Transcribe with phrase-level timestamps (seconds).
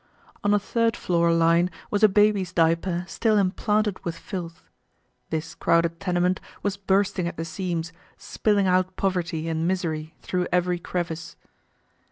[0.43, 4.63] On a third floor line was a baby's diaper, still implanted with filth.
[5.29, 10.79] This crowded tenement was bursting at the seams, spilling out poverty and misery through every
[10.79, 11.35] crevice.